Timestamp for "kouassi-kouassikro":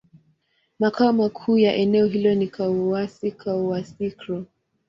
2.47-4.45